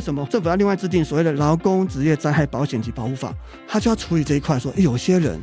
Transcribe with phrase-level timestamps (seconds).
[0.00, 3.34] 为什么政府要另外制定所谓的劳工职业灾害保险及保护法？
[3.68, 5.38] 他就要处理这一块，说有些人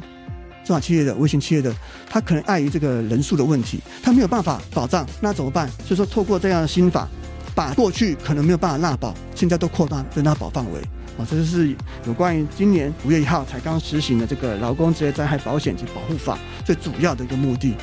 [0.66, 1.72] 中小企业的、微型企业的，
[2.10, 5.70] 他可能碍于这个人数的问题，他没有办法保障，那怎么办？
[5.86, 7.08] 所以说，透过这样的新法，
[7.54, 10.82] 把过去可能没有办法纳保，现在都扩大的纳保范围。
[11.20, 11.76] 啊，这就是
[12.08, 16.36] 有关于今年五月一号才刚实行的这个劳工职业灾害保险及保护法
[16.66, 17.76] 最主要的一个目的。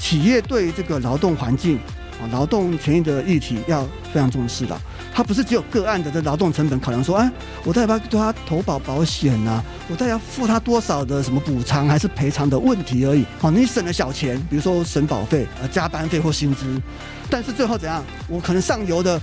[0.00, 1.78] 企业对于这个劳动环境
[2.20, 4.78] 啊、劳动权益的议题要非常重视的。
[5.12, 7.30] 它不是只有个案的这劳动成本考量，说，哎，
[7.64, 9.62] 我到底要对他投保保险啊？
[9.88, 13.24] 我到底要付他多少的什么补偿还是赔偿的问题而已。
[13.38, 16.80] 好，你省了小钱，比如说省保费、呃加班费或薪资，
[17.28, 18.04] 但是最后怎样？
[18.28, 19.20] 我可能上游的。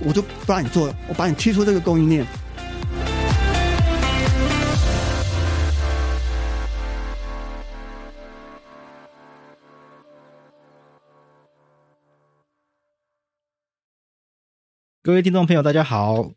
[0.00, 2.24] 我就不让你做，我把你踢出这个供应链。
[15.08, 16.34] 各位听众朋友，大家好。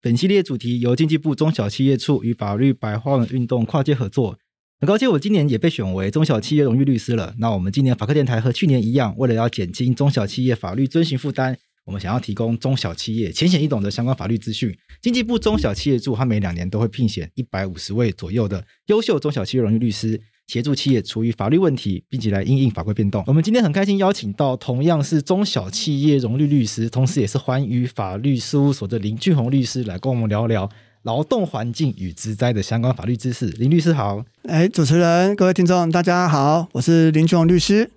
[0.00, 4.38] 本系列主题由经济部中小企业处与法律白话文运动跨界合作。
[4.80, 7.34] 很高兴我今年也被选为中小企业荣誉律师了。
[7.36, 11.54] 那我们今年法科电台和去年一样，为了要减轻中小企业法律遵循负担。
[11.84, 23.24] 我们想要提供中小企业浅显易懂的相关法律资讯，经济部中小企业处它每两年都会聘选一百五十位左右的优秀中小企业荣誉律师，协助企业处理法律问题，并且来应应法规变动。
[23.26, 30.70] 我们今天很开心邀请到同样是中小企业荣誉律师，同时也是环宇法律事务所的林俊宏律师，来跟我们聊聊
[31.02, 33.46] 劳动环境与职灾的相关法律知识。
[33.46, 37.90] 林律师好，哎，主持人，各位听众，大家好，我是林俊宏律师。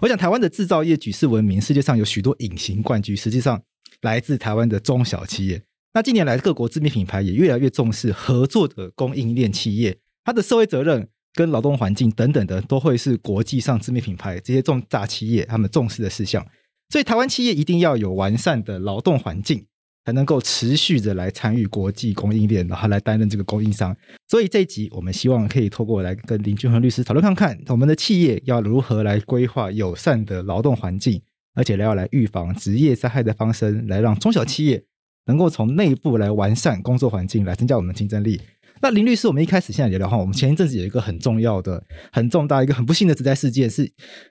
[0.00, 3.60] 我想台湾的制造业举世闻名，世界上有许多隐形冠军，实际上
[4.02, 5.62] 来自台湾的中小企业。
[5.92, 16.46] 那近年来，各国知名品牌也越来越重视合作的供应链企业，它的社会责任跟劳动环境等等的，都会是国际上知名品牌这些重大企业他们重视的事项。
[16.88, 19.66] 所以，台湾企业一定要有完善的劳动环境。
[20.06, 23.94] 才能够持续的来参与国际供应链，然后来担任这个供应商。
[24.28, 31.20] 所以这一集我们希望可以透过来跟林俊宏律师讨论看看，我们的企业要如何来规划友善的劳动环境，
[31.54, 34.82] 而且要来预防职业灾害的发生，来让中小企业
[35.26, 38.40] 能够从内部来完善工作环境，来增加我们的竞争力。
[38.82, 41.82] 那林律师，我们一开始现在聊聊哈，我们前一阵子有一个很重要的、
[42.12, 43.90] 很重大、一个很不幸的职灾事件是，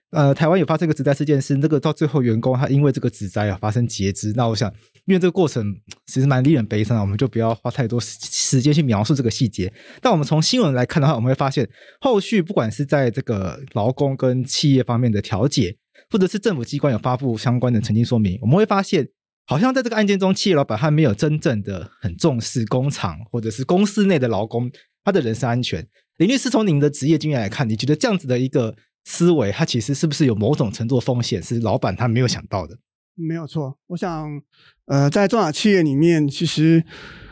[0.10, 4.34] 呃，台湾有发生一个职灾事件，是那个到最后员工他因为这个职灾啊发生截肢。
[4.36, 4.68] 那我想，
[5.06, 5.64] 因为这个过程
[6.08, 9.72] 其实蛮令人悲伤的，我们就不要花太多时间去描述这个细节。
[10.02, 11.70] 但我们从新闻来看的话，我们会发现
[12.02, 15.76] 后续不管是在这个劳工跟企业方面的调解，
[16.10, 19.08] 或者是政府机关有发布相关的澄清说明，我们会发现。
[19.50, 24.70] 好像在这个案件中，企业老板他没有真正的很重视工厂或者是公司内的劳工
[25.04, 25.84] 他的人身安全。
[26.18, 32.78] 林律师，从您的职业经验来看，你觉得这样子的一个思维，它其实是不是有某种程度的风险，是老板他没有想到的？
[33.16, 34.40] 没有错，我想，
[34.86, 36.84] 呃，在中小企业里面，其实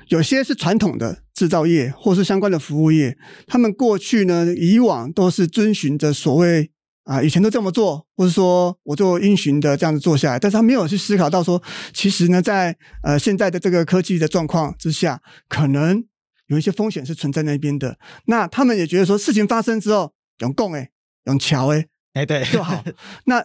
[0.08, 6.72] 有些是传统的制造业，或是相关的服务业，他们过去呢，以往都是遵循着所谓。
[7.08, 11.62] 啊，以前都这么做，或者说我就因循的这样子做下来，但是他没有去思考到说，
[11.94, 16.04] 其实呢，在呃现在的这个科技的状况之下，可能
[16.48, 17.98] 有一些风险是存在那边的。
[18.26, 20.90] 那他们也觉得说，事情发生之后，用讲诶，
[21.28, 22.84] 用桥诶，哎对就好。
[23.24, 23.42] 那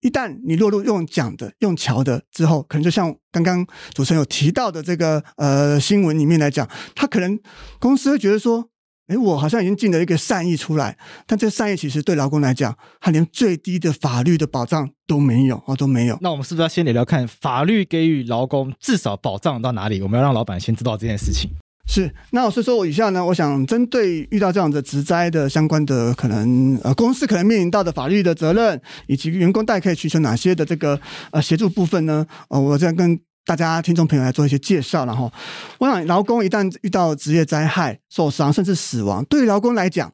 [0.00, 7.38] 一旦你落入用讲的、用桥的之后，可能就像刚刚主持人有提到的这个呃新闻里面来讲，他可能
[7.78, 8.70] 公司会觉得说。
[9.06, 16.18] 哎，我好像已经尽了一个善意出来，但这善意其实对劳工来讲，他连最低的法律的保障都没有哦，都没有。
[16.22, 20.00] 那我们是不是要先聊聊看法律给予劳工至少保障到哪里？
[20.00, 21.50] 我们要让老板先知道这件事情。
[21.86, 30.98] 是，那所以说我以下呢，我想针对遇到这样的职灾的相关的可能，呃，公司可能面临到的法律的责任，以及员工大概可以寻求哪些的这个
[31.30, 32.26] 呃协助部分呢？
[32.48, 33.20] 呃，我这样跟。
[33.46, 35.30] 大家听众朋友来做一些介绍，然后
[35.78, 40.10] 我想，劳工一旦遇到职业灾害、受伤甚至死亡，对于劳工来讲，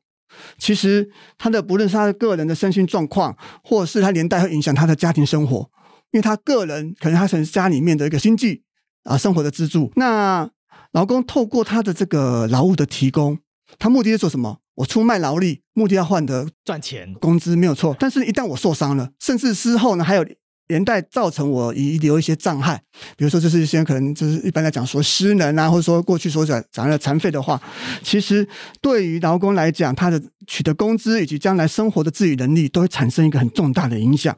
[0.58, 1.08] 其实
[1.38, 5.70] 他的不论是他的个人的身心状况，或者是他连带会影响他的家庭生活，
[6.10, 8.64] 因为他个人可能他是家里面的一个经济
[9.04, 9.92] 啊生活的支柱。
[9.94, 10.50] 那
[10.90, 13.38] 劳工透过他的这个劳务的提供，
[13.78, 14.58] 他目的是做什么？
[14.74, 17.94] 我出卖劳力，目的要换得赚钱工资没有错。
[18.00, 20.26] 但是，一旦我受伤了，甚至之后呢，还有。
[20.70, 22.80] 连带造成我遗留一些障碍，
[23.16, 27.60] 比如说就是一些可能就是一般来讲说失能啊，或者说过去所讲讲的残废的话，
[28.02, 28.48] 其实
[28.80, 34.34] 对于劳工来讲，他的取得工资以及将来生活的自理能力都会产生一个很重大的影响。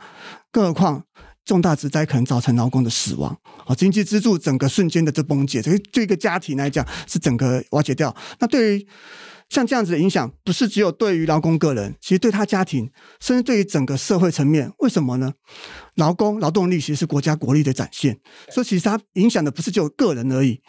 [0.50, 1.04] 更何况
[1.44, 3.36] 重大之灾可能造成劳工的死亡，
[3.66, 8.14] 哦，经济支柱整个瞬间的这崩解，这个对一个家庭来讲是整个瓦解掉。
[8.38, 8.86] 那对于
[9.52, 12.90] 像这样子的影响，不是只有对于劳工个人，其实对他家庭，
[13.20, 15.34] 甚至对于整个社会层面，为什么呢？
[15.96, 18.18] 劳工劳动力其实是国家国力的展现，
[18.50, 20.60] 所以其实它影响的不是只有个人而已。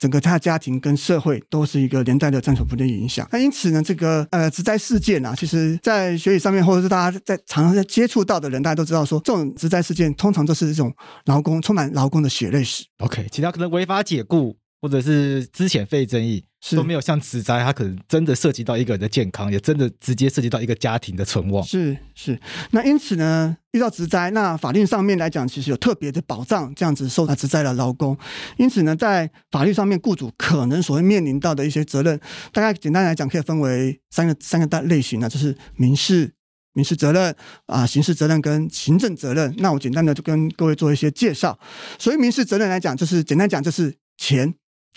[0.00, 3.24] 整个他的家庭跟社会都是一个连带的正负的影响。
[3.30, 10.92] 那因此呢，这个呃职灾事件啊，其实在学理上面，或者是大家在常常在接触到的人，大家都知道说，这种职灾事件通常都是这种
[11.26, 12.84] 劳工充满劳工的血泪史。
[12.98, 16.44] OK，其他可能违法解雇或者是资遣费争议。
[16.64, 21.62] 是都没有像职灾，它可能真的涉及到一个人的健康，也真的直接涉及到一个家庭的存亡。
[21.64, 22.38] 是是，
[22.70, 28.16] 那因此呢，遇到职灾，那法律上面来讲，其实有特别的保障，这样子受到职灾的劳工。
[28.58, 32.18] 因此呢，在法律上面，雇主可能所会面临到的一些责任，
[32.52, 36.32] 大概简单来讲，可以分为三个三个大类型呢，就是民事
[36.74, 37.34] 民事责任
[37.66, 39.52] 啊，刑事责任跟行政责任。
[39.58, 41.58] 那我简单的就跟各位做一些介绍。
[41.98, 44.54] 所以民事责任来讲，就是简单讲就是钱。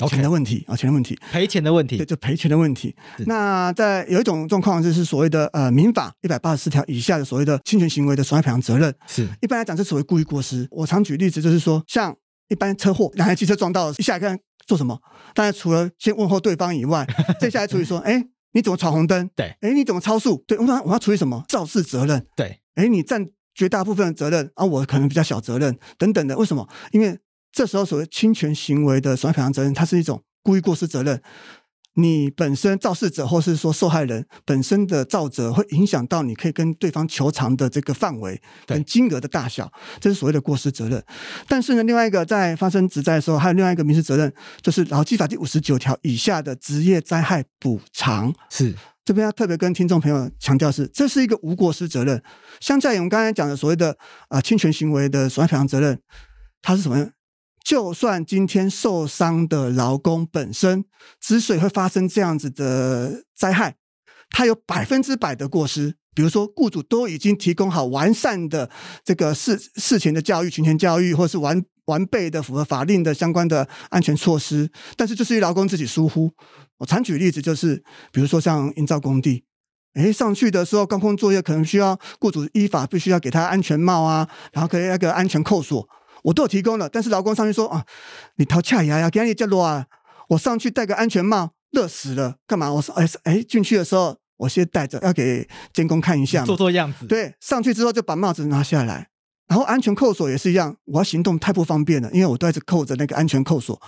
[0.10, 2.94] 钱的问题啊，钱的问题，赔钱的问题，对，就赔钱的问题。
[3.26, 8.94] 那在有一种状况，就是所谓的呃民法一百八十四条以下的所谓的侵权行为的损害赔偿责任。
[9.08, 10.68] 是，一般来讲，是所谓故意过失。
[10.72, 12.14] 我常举例子，就是说，像
[12.50, 14.38] 一般车祸，两台汽车撞到了，一下来看
[14.68, 15.00] 做什么？
[15.34, 17.08] 当然，除了先问候对方以外，
[17.40, 18.22] 接下来处理说，哎，
[18.52, 19.30] 你怎么闯红灯？
[19.36, 20.44] 对，哎，你怎么超速？
[20.46, 21.44] 对，我我要处理什么？
[21.48, 22.26] 肇事责任。
[22.36, 26.38] 对，哎，你占绝大部分的责任，啊，我可能比较小责任，等等的。
[26.38, 26.68] 为什么？
[26.92, 27.18] 因为
[27.56, 31.22] 这时候所谓侵权行为的损害赔偿责任，它是一种故意过失责任。
[31.94, 39.72] 你本身肇事者或是说受害人本身的造责，会影响到你可以跟对方求偿的这个范围跟金额的大小，
[40.02, 41.02] 这是所谓的过失责任。
[41.48, 48.34] 但是呢，另外一个在发生职灾的时候，还有另外一个民事责任，就是劳基法第五十九条以下的职业灾害补偿。
[48.50, 48.76] 是
[49.06, 52.22] 这边要特别跟听众朋友强调是，这是一个无过失责任。
[52.60, 53.98] 相较于我们刚才讲的所谓的
[54.28, 56.02] 啊侵权行为的损害赔偿责任，
[56.62, 57.12] 它是什么？
[57.66, 60.86] 就算今天受伤的劳工本身
[61.20, 63.76] 之所以会发生这样子的灾害，
[64.30, 65.96] 他有百分之百的过失。
[66.14, 68.70] 比如说，雇主都已经提供好完善的
[69.04, 76.32] 这个事事前的教育、群前教育，或是完完备的符合法令的相关的安全措施，但是就是劳工自己疏忽。
[76.78, 77.84] 我常举例子，就是
[78.14, 79.44] 比如说像营造工地，
[79.96, 85.90] 诶，上去的时候高空作业可能需要雇主依法必须要给他安全帽啊，然后可以那个安全扣锁。
[86.26, 87.86] 我都有提供了，但是劳工上去说啊，
[88.38, 89.86] 你掏恰牙呀，给你降落啊，
[90.30, 92.74] 我上去戴个安全帽，热死了，干嘛？
[92.74, 97.06] 我说哎哎，进去的时候我先戴着，要给监工看一下，做做样子。
[97.06, 99.10] 对，上去之后就把帽子拿下来，
[99.48, 103.80] 然后安全扣锁也是一样，我要行动太不方便了，因为我都一直扣着那个安全扣锁，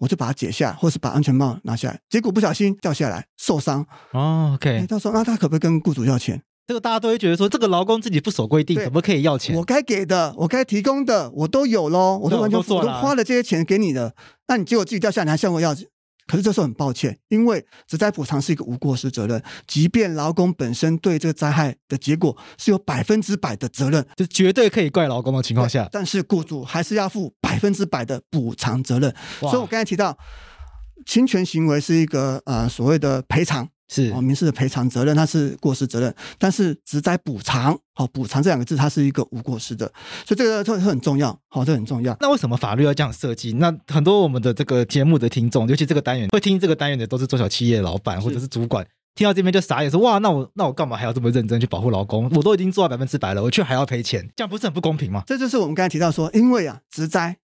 [0.00, 3.86] 我就把它解下，或是把安全帽拿下来，结果不小心掉下来受伤。
[4.10, 6.42] 哦，OK，他说那他可不可以跟雇主要钱？
[6.66, 9.54] 这个大家都会觉得说，这个劳工自己不守规定，怎么可以要钱？
[9.56, 14.14] 我该给的，我该提供的，我都有喽，我都完全我都，花了这些钱给你的，
[14.48, 15.76] 那你结果自己掉下来，你还向我要？
[16.26, 29.14] 可是这时候很抱歉，因为职灾补偿是一个无过失责任，即便劳工本身对这个灾害的结果是有百分之百的责任，就绝对可以怪劳工的情况下，但是雇主还是要负百分之百的补偿责任。
[29.38, 30.16] 所以我刚才提到，
[31.04, 33.68] 侵权行为是一个呃所谓的赔偿。
[33.94, 39.86] 是哦，民事的赔偿责任，它是过失责任，但是职灾补偿，好补偿这两个字，它是一个无过失的，
[40.26, 42.16] 所以这个这很重要，好，这很重要。
[42.20, 43.52] 那为什么法律要这样设计？
[43.52, 52.28] 那很多我们的这个节目的听众，尤其这个单元会听这个单元的，都是中小企业的老板或者是主管，听到这边就傻眼，说哇，那我那我干嘛还要这么认真去保护劳工？
[52.34, 55.22] 我都已经做到百分之百了，我却还要赔钱，这样不是很不公平吗？
[55.26, 57.36] 这就是我们刚才提到说，因为啊，职灾。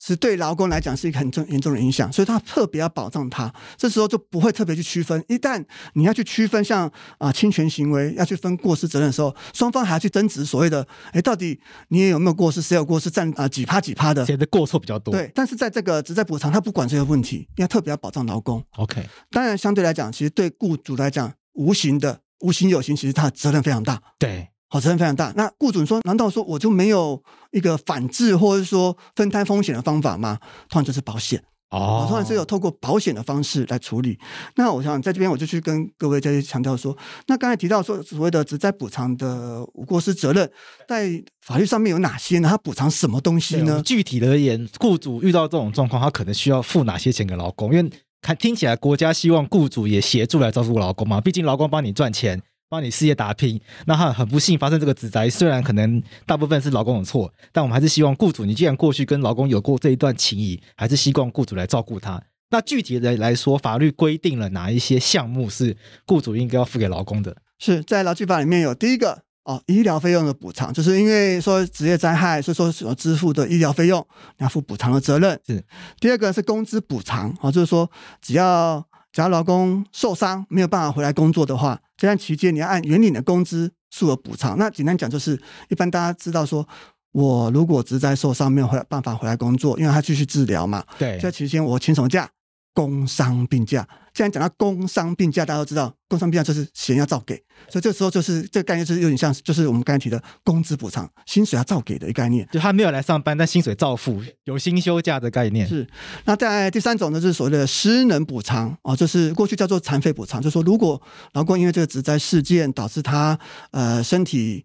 [0.00, 3.52] 是对劳工来讲是一个很重严重的影响，所以他特别要保障他。
[3.76, 5.22] 这时候就不会特别去区分。
[5.28, 5.64] 一旦
[5.94, 6.86] 你要去区分像
[7.18, 12.62] 啊、呃、侵权行为，要去分过失责任的时候，双方还要去争执所谓的，哎，到底你也有没有过失？
[12.62, 13.10] 谁有过失？
[13.10, 14.24] 占啊、呃、几趴几趴的？
[14.24, 15.12] 谁的过错比较多？
[15.12, 15.30] 对。
[15.34, 18.62] 但是在这个只在补偿，他不管这个问题，因为特别要保障劳工。
[18.76, 19.04] OK。
[19.30, 24.00] 当然，相对来讲，其实对雇主来讲，无形的无形有形，其实他的责任非常大。
[24.18, 24.48] 对。
[24.68, 25.32] 好，责任非常大。
[25.36, 27.22] 那雇主说，难道说我就没有
[27.52, 30.38] 一个反制或者说分摊风险的方法吗？
[30.68, 34.18] 通常就是保险哦，通常是有透过保险的方式来处理。
[34.56, 36.96] 那我想在这边，我就去跟各位再去强调说，
[37.26, 40.50] 那刚才提到说所谓的职灾补偿的无过失责任，
[40.86, 42.48] 在法律上面有哪些呢？
[42.48, 43.82] 它补偿什么东西呢？
[43.82, 47.72] 具体的而言，雇主遇到这种状况，他可能需要付哪些钱给劳工？
[47.74, 52.42] 因为看听起来，国家希望雇主也协助来照顾劳工嘛，毕竟劳工帮你赚钱。
[52.68, 62.22] 帮你事业打拼，那他很不幸发生这个职灾，虽然可能大部分是劳工的错，但我们还是希望雇主，你既然过去跟劳工有过这一段情谊，还是希望雇主来照顾他。
[62.50, 67.36] 那具体的来说，法律规定了哪一些项目是雇主应该要付给劳工的？
[67.58, 74.06] 是在劳基法里面有第一个哦，医疗费用的补偿，就是因为说职业灾害，所以说所支付的医疗费用
[74.38, 75.40] 你要负补偿的责任。
[75.46, 75.64] 是
[76.00, 78.86] 第二个是工资补偿，哦，就是说只要。
[79.10, 84.56] 只要劳工受伤没有办法回来工作的话，这段期间你要按原领的工资数额补偿。
[84.56, 85.38] 那简单讲就是，
[85.68, 86.66] 一般大家知道说，
[87.12, 92.30] 我如果只在受伤没有回办法回来工作，因为他继续治疗嘛，对，这期间我请什么假？
[92.72, 93.86] 工伤病假，
[94.18, 97.36] 既然讲到工伤病假，大家都知道，工伤病假就是钱要照给，
[97.68, 102.44] 所以这时候就是这个概念就是有点像，就是我们刚才提的工资补偿，薪水要照给的一个概念。
[102.50, 105.68] 就他没有来上班，但薪水照付，有薪休假的概念。
[105.68, 105.86] 是。
[106.24, 111.00] 那在第三种呢，就是所谓的失能补偿啊，就是过去叫做残废补偿，就是说如果
[111.34, 113.38] 劳工因为这个职灾事件导致他
[113.70, 114.64] 呃身体。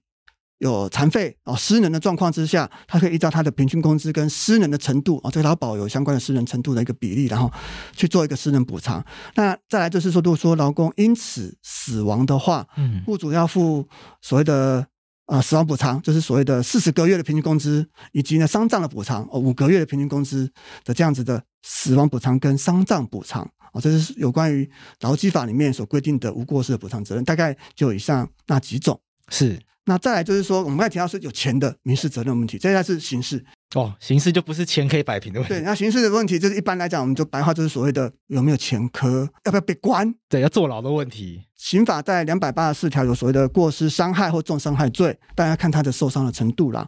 [0.60, 7.52] 有残废哦，失能的状况之下，他可以依照他的平均工资跟失能的程度啊，这个劳保有相关的失能程度的一个比例，然后
[7.92, 9.04] 去做一个失能补偿。
[9.36, 13.86] 那再来就是说，如果说劳工因此死亡的话，嗯，雇主要付
[14.22, 14.88] 所谓的
[15.26, 20.50] 呃死亡补偿，就是所谓的四十个月的平均工资，以及呢丧葬的补偿哦五个月的平均工资
[20.86, 23.42] 的这样子的死亡补偿跟丧葬补偿
[23.74, 24.70] 啊，这是有关于
[25.02, 29.60] 劳基法里面所规定的无过失的补偿责任，大概就以上那几种是。
[29.86, 33.44] 那再来就是说，我们刚才提到是有钱的民事责任问题，这才是刑事
[33.76, 35.56] 哦，刑事就不是钱可以摆平的问题。
[35.56, 41.42] 对，那刑事的问题就是一般来讲，我们就白话就是所谓的有没有前科，要不要被关，对，要坐牢的问题。
[41.56, 46.88] 刑法在两百八十四条有所谓的过失伤害或重伤害罪，大家看他的受伤的程度啦。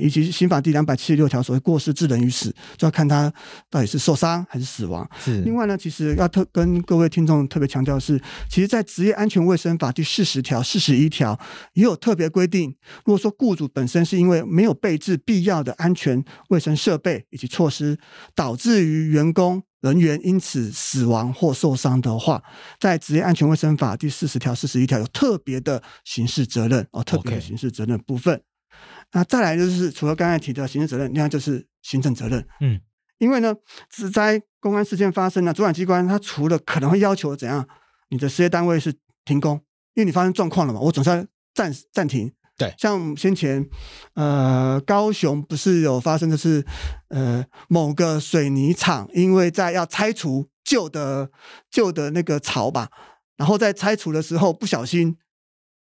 [0.00, 3.32] 以及刑法第两百七十六条所谓过失致人于死，就要看他
[3.70, 5.08] 到底是受伤还是死亡。
[5.24, 5.40] 是。
[5.42, 11.38] 另外呢，其实要特跟各位听众特别强调的是，其实，在职业安全卫生法第四十条、四十一条
[11.74, 12.74] 也有特别规定，
[13.04, 17.98] 如果说雇主本身是因为没有备置必要的安全卫生设备以及措施，
[18.34, 19.62] 导致于员工。
[19.80, 22.42] 人员因此死亡或受伤的话，
[22.80, 28.42] 在职业安全卫生法第四十条、四十一条有特别的刑事责任哦，特别的刑事责任部分。
[29.12, 32.46] 那再来就是除了刚才提的刑事责任，另外就是行政责任。
[32.60, 32.80] 嗯，
[33.18, 33.54] 因为呢，
[33.88, 37.66] 职灾公安事件发生了，主管机关他除了可能会要求怎样，
[38.10, 38.94] 你的事业单位是
[39.24, 39.54] 停工，
[39.94, 42.32] 因为你发生状况了嘛，我总是要暂暂停。
[42.58, 43.64] 对，像先前，
[44.14, 46.66] 呃，高雄不是有发生的是，
[47.06, 51.30] 呃，某个水泥厂因为在要拆除旧的
[51.70, 52.90] 旧的那个槽吧，
[53.36, 55.16] 然后在拆除的时候不小心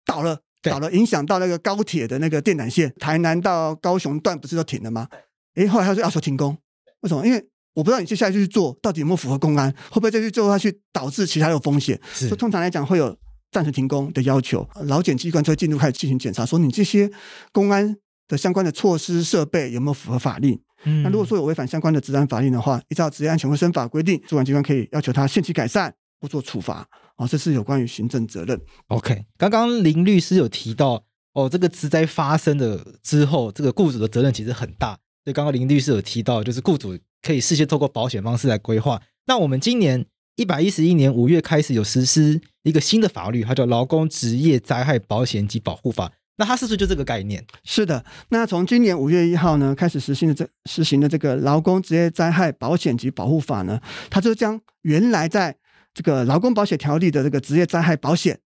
[0.06, 5.08] 倒了，倒了，影响到那个高铁的那个电缆线，台南到高雄段不是都停了吗？
[5.56, 6.58] 诶，后来他就要求停工，
[7.00, 7.26] 为什么？
[7.26, 7.42] 因为
[7.76, 11.98] 我不知道你接下来就去做到底有没有符合公安，会不会再去做下去导致其他有风险？
[12.12, 13.18] 所以通常来讲会有。
[13.52, 17.10] 暂时停工的要求，劳检机关就会进入开始进行检查，说你这些
[17.52, 17.96] 公安
[18.28, 20.60] 的相关的措施设备有没有符合法令？
[20.84, 26.88] 嗯，那如果说有违反相关的治安法令的话，依照职业安全卫生法规定，主管机关可以要求他限期改善或做处罚。
[27.16, 28.60] 哦，这是有关于行政责任。
[28.90, 34.90] OK，刚刚林律师有提到，哦，这个职灾发生的之后，这个雇主的责任其实很大。
[35.24, 39.02] 所以刚刚林律师有提到，就是雇主可以事先透过保险方式来规划。
[39.26, 40.06] 那我们今年。
[40.38, 46.08] 一百一十一年五月开始有实施一个新的法律，它叫《劳工职业灾害保险及保护法》。
[46.36, 47.44] 那它是不是就这个概念？
[47.64, 48.06] 是的。
[48.30, 55.58] 那从今年五月一号呢开始实行的这实行的这个《劳工职业灾害保险及保护法》呢，它就将原来在
[55.96, 58.40] 这个劳工保险条例的这个职业灾害保险，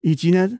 [0.00, 0.50] 以及呢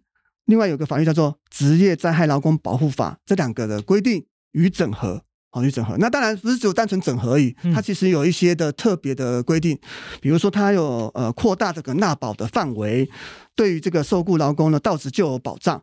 [0.44, 5.22] 另外有个法律叫做《职业灾害劳工保护法》这两个的规定与整合。
[5.54, 9.78] 考虑整合，那当然不是只有单纯整合而已，它其实有一些的特别的规定，
[10.20, 13.08] 比如说它有呃扩大这个纳保的范围，
[13.54, 15.80] 对于这个受雇劳工呢，到职就有保障。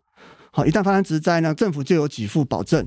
[0.51, 2.85] 好，一旦发生职灾呢，政府就有给付保证。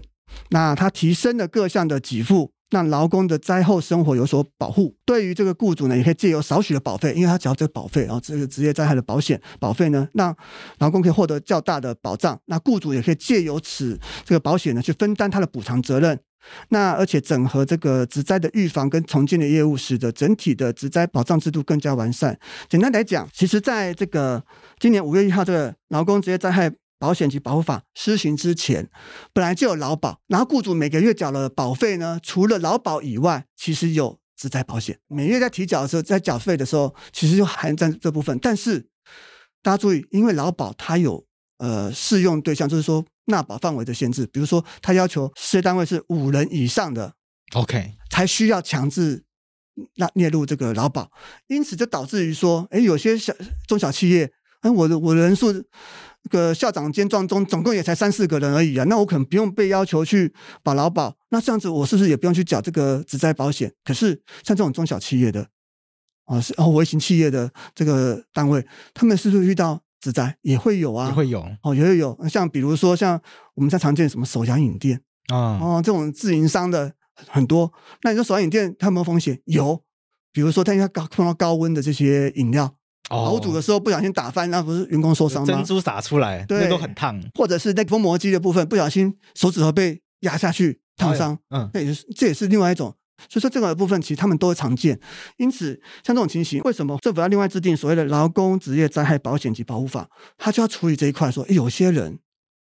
[0.51, 4.95] 那它提升了各项的给付，让劳工的灾后生活有所保护。
[5.07, 10.37] 对于这个雇主呢，也可以借由少许的保费，因为他只要这个保费，然后这个职业灾害的保险保费呢，让
[10.81, 12.39] 劳工可以获得较大的保障。
[12.45, 16.21] 那雇主也可以借由此这个保险呢，去分担他的补偿责任。
[16.69, 22.39] 那而且整合这个植灾的预防跟重建的业务，使得整体的植灾保障制度更加完善。
[22.69, 24.45] 简单来讲，其实在这个
[24.79, 28.89] 今年五月一号这个劳工职业灾害保险及保护法施行之前，
[29.33, 38.39] 本来就有劳保，然后雇主每个月缴了保费呢，除了劳保以外，其实有职灾保险，每月在提缴的时候，在缴费的时候，其实就含在这部分。
[38.41, 38.87] 但是
[39.63, 41.27] 大家注意，因为劳保它有
[41.59, 43.05] 呃适用对象，就是说。
[43.27, 47.15] 纳保范围的限制，比如说，他要求事业单位是五人以上的
[47.55, 49.25] ，OK，才需要强制
[49.97, 51.11] 纳列入这个劳保，
[51.47, 53.33] 因此就导致于说，哎，有些小
[53.67, 54.31] 中小企业，
[54.61, 63.73] 哎，我的我的人数，这个校长兼壮中总共也才三四个人而已啊，那我可能不用被要求去保劳保，那这样子我是不是也不用去缴这个职灾保险？
[63.83, 65.49] 可是像这种中小企业的，
[66.27, 69.81] 啊，是哦微型企业的这个单位，他们是不是遇到？
[70.05, 72.15] 职灾也会有啊，也会有哦，也会有。
[72.29, 73.19] 像比如说，像
[73.55, 75.01] 我们在常见什么手摇饮店
[75.33, 76.93] 啊，哦，这种自营商的
[77.27, 77.73] 很多。
[78.03, 79.41] 那你说手摇饮店它有没有风险？
[79.47, 79.83] 有，
[80.31, 82.75] 比如说它因为高碰到高温的这些饮料
[83.09, 85.47] 熬煮的时候不小心打翻，那不是员工受伤吗？
[85.47, 87.19] 珍珠洒出来，对，那都很烫。
[87.35, 92.95] 或者是那个封膜机的部分不小心手指头被压下去烫伤，嗯，那也是这也是另外一种。
[93.29, 94.99] 所以说这个部分其实他们都会常见。
[95.37, 100.09] 因此像这种情形，为什么政府要另外制定所谓的劳工职业灾害保险及保护法？
[100.37, 102.19] 他就要处理这一块，说有些人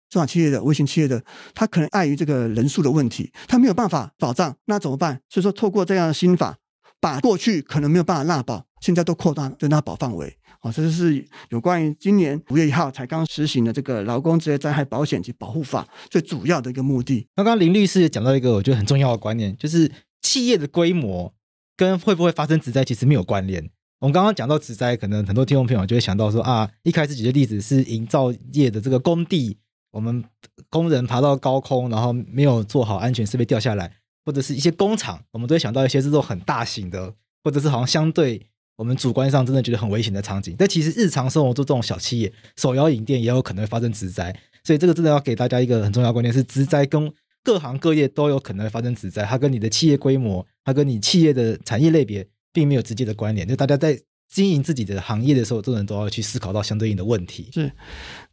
[0.09, 1.23] 中小企业的、微型企业的，
[1.53, 5.21] 他可能碍于这个人数的问题，他没有办法保障，那怎么办？
[5.29, 6.57] 所以说透过这样的新法，
[6.99, 10.37] 把过去可能没有办法纳保，现在都扩大的纳保范围。
[10.61, 17.27] 哦，这就是有关于今年五月一号才刚实行的这个劳工职业灾害保险及保护法最主要的一个目的。
[17.35, 19.91] 刚刚林律师也讲到一个我觉得很重要的观念，就是
[20.25, 21.35] 企业的规模
[21.77, 23.69] 跟会不会发生职灾其实没有关联。
[23.99, 29.57] 我们刚刚讲到职灾，可能很多听众朋友就会想到说啊，一开始举的例子是营造业的这个工地，
[29.91, 30.23] 我们
[30.69, 33.91] 工人爬到高空，然后没有做好安全设备掉下来，
[34.25, 37.13] 或者是一些工厂，我们都会想到一些这种很大型的，
[37.43, 38.47] 或者是好像相对。
[38.77, 47.09] 我们主观上真的觉得很危险的场景，但其实日常生活中这种小企业、手摇饮店也有可能会发生职灾，所以这个真的要给大家一个很重要的观念：是职灾跟
[47.45, 53.47] 各行各业都有可能会发生职灾，它跟你的企业规模、它跟你企业的产业类别并没有直接的关联。
[53.47, 53.97] 就大家在
[54.27, 57.51] 经营自己的行业的时候，都能都要去思考到相对应的问题。
[57.53, 57.71] 是。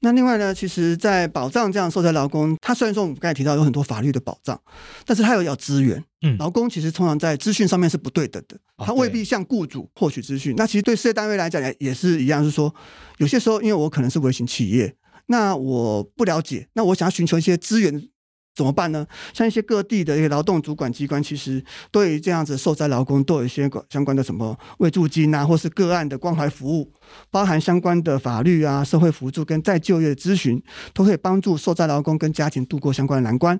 [0.00, 4.58] 那另外呢，其实，在保障这样受灾劳工，他虽然说我们刚才提到有很多法律的保障，
[5.04, 6.02] 但是他有要资源。
[6.22, 10.54] 嗯，劳工其实通常在资讯上面是不对等的，他未必向雇主获取资讯。
[10.56, 12.74] 那其实对事业单位来讲也也是一样，是说
[13.18, 18.08] 有些时候，因为我可能是微型企业，那我不了解，那我想要寻求一些资源。
[18.54, 19.06] 怎么办呢？
[19.32, 26.92] 像一些各地的一些劳动主管机关，其实对于这样子受灾劳工都有一些相关的什么慰助金啊，或是个案的关怀服务，
[27.30, 33.58] 包含相关的法律啊、社会辅助跟再就业咨询，都可以帮助受灾劳工跟家庭度过相关的难关。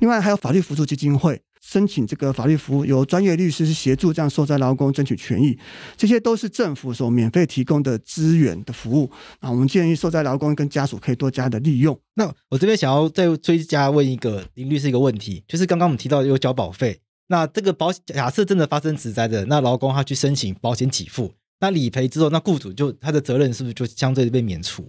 [0.00, 1.45] 另外还有法律辅助基金会。
[1.66, 5.58] 申请这个法律服务，由专业律师协助这样受灾劳工争取权益，
[5.96, 9.50] 这些都是政府所免费提供的资源的服务啊。
[9.50, 11.98] 我们建议受灾劳工跟家属可以多加的利用。
[12.14, 24.88] 那我这边想要再追加问一个林律师一个问题，就是刚刚我们提到有交保费，那这个保假设真的发生职灾的，那劳工他去申请保险给付，那理赔之后，那雇主就他的责任是不是就相对被免除？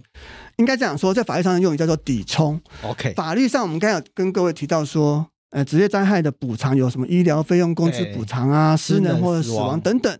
[0.58, 2.60] 应该这样说，在法律上的用语叫做抵充。
[2.82, 5.26] OK，法律上我们刚才有跟各位提到说。
[5.50, 10.18] 呃，职业灾害的补偿有什么医疗费用、工资补偿啊、失能或者死亡等等。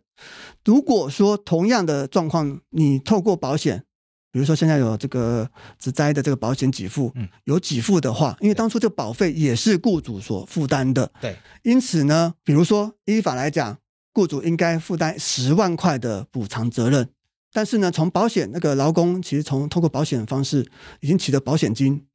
[0.65, 3.85] 如果说同样的状况，你透过保险，
[4.33, 7.13] 比如说现在有这个职灾的这个保险给付，
[7.45, 13.79] 有给付的话，因为当初这个保费也是雇主所负担的，对，因此呢，比如说依法来讲，
[14.15, 17.09] 雇主应该负担十万块的补偿责任，
[17.53, 22.07] 但是呢，从保险那个劳工其实从透过保险的方式已经取得保险金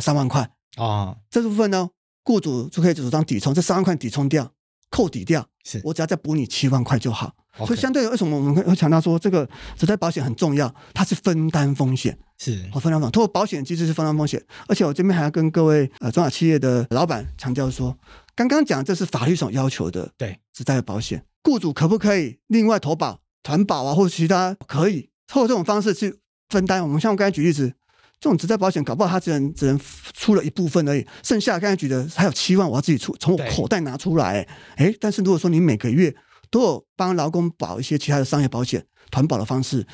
[0.00, 1.90] 三万块啊，这部分呢。
[2.26, 4.50] 雇主就可以主张抵充，这三万块抵充掉，
[4.90, 7.32] 扣抵掉，是我只要再补你七万块就好。
[7.64, 10.74] 所以相对为什么我们会强调说这个职在保险很重要？
[10.92, 13.12] 它是分担风险，是好分担风险。
[13.12, 17.96] 通过保险机制是分担风险，而且我这边还要跟各位呃中小企业的老板强调说，
[18.34, 26.18] 刚刚讲这是法律上要求的，对职灾的保险，雇主可不可以另外投保团保啊，或者其他可以透过这种方式去
[26.50, 26.82] 分担？
[26.82, 27.74] 我们像我刚才举例子。
[28.18, 29.78] 这种职灾保险搞不好他只能只能
[30.14, 34.46] 出了一部分而已，剩下刚才举的还有七万我要自己出，从我口袋拿出来。
[34.76, 36.14] 哎，但是如果说你每个月
[36.50, 39.86] 都有帮劳工保一些其他的商业保险团保的方式，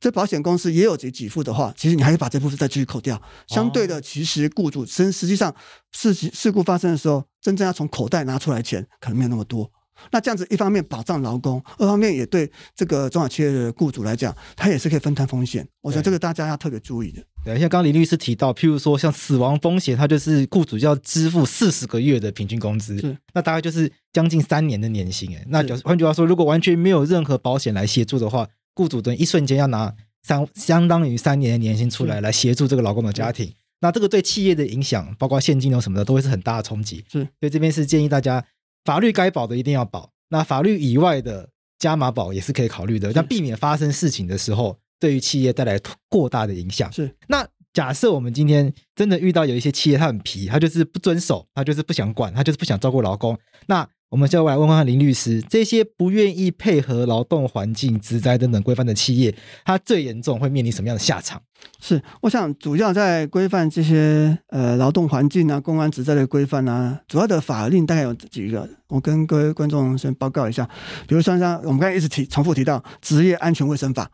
[0.00, 3.20] 这保险公司也有给给付的话，其实你还可以把这部分再继续扣掉。
[3.46, 5.54] 相对的，其实雇主真实际上
[5.92, 9.70] 事事故发生的时候，真正要从口袋拿出来钱可能没有那么多。
[10.12, 15.66] 那这样子，一方面保障劳工，二方面也对这个中小企业的雇主来讲，他也是可以分摊风险。
[15.80, 17.20] 我觉得这个大家要特别注意的。
[17.48, 25.34] 对，像刚刚林律师提到，譬如说像死亡风险，它就是雇主要支付四十个月的平均工资，那大概就是将近三年的年薪。
[25.36, 33.52] 哎，那换句话说，如果完全没有任何保险来协助的话，雇主等一瞬间要拿三相当于三年的年薪出来来协助这个劳工的家庭。
[33.80, 37.04] 那这个对企业的影响，包括现金流什么的，都会是很大的冲击。
[37.10, 38.44] 是，所以这边是建议大家。
[38.84, 46.92] 法律该保的一定要保，那法律以外的加码保也是可以考虑的，那避免发生事情的时候，对于企业带来过大的影响。
[46.92, 53.88] 是，那假设我们今天真的遇到有一些企业，他很皮，他就是不遵守，他就是不想管，他就是不想照顾劳工，那。
[54.10, 59.34] 我们就来问问林律师，这些不愿意配合劳动环境、职灾等等规范的企业，
[59.66, 61.42] 它最严重会面临什么样的下场？
[61.78, 70.66] 是，我想主要在规范这些呃劳动环境啊、公安职灾的规范啊，主要的法令大概有几个，我跟各位观众先报告一下。
[71.06, 74.10] 比如说像我们刚才一直提、重复提到职业安全卫生法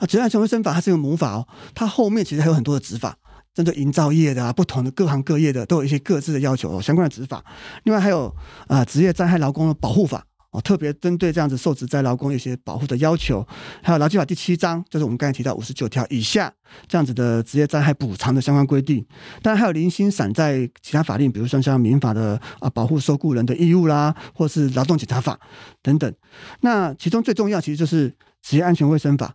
[0.00, 3.16] 啊，职业安全卫生法它是一个母法哦，它后面其实还有很多的执法。
[3.52, 7.44] 针对营造业的啊，不同的各行各业的都有一些各自的要求哦，相关的执法。
[7.82, 8.32] 另外还有
[8.68, 13.44] 啊，职业灾害劳工的保护法哦，特别针对这样子受职灾劳工有一些保护的要求，
[13.82, 16.50] 还有劳基法第七章，就是我们刚才提到五十九条以下
[16.86, 19.04] 这样子的职业灾害补偿的相关规定。
[19.42, 25.36] 当然还有零星散在其他法令，比如说像民法的啊保护受雇人的义务啦，或是劳动检查法
[25.82, 26.14] 等等。
[26.60, 29.34] 那其中最重要其实就是职业安全卫生法